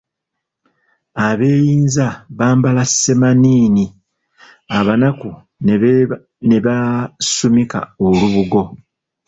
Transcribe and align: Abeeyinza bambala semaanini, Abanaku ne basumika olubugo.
Abeeyinza 1.27 2.05
bambala 2.37 2.83
semaanini, 3.01 3.85
Abanaku 4.79 5.29
ne 6.47 6.57
basumika 6.65 7.79
olubugo. 8.05 8.63